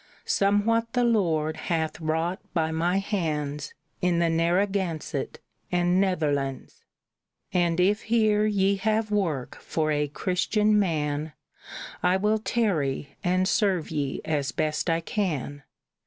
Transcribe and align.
Somewhat 0.25 0.93
the 0.93 1.03
Lord 1.03 1.55
hath 1.57 1.99
wrought 2.01 2.39
by 2.55 2.71
my 2.71 2.97
hands 2.97 3.75
In 4.01 4.17
the 4.17 4.31
Narragansett 4.31 5.37
and 5.71 6.01
Netherlands, 6.01 6.83
And 7.53 7.79
if 7.79 8.01
here 8.01 8.47
ye 8.47 8.77
have 8.77 9.11
work 9.11 9.57
for 9.57 9.91
a 9.91 10.07
Christian 10.07 10.79
man, 10.79 11.33
I 12.01 12.17
will 12.17 12.39
tarry, 12.39 13.15
and 13.23 13.47
serve 13.47 13.91
ye 13.91 14.21
as 14.25 14.51
best 14.51 14.89
I 14.89 15.01
can. 15.01 15.61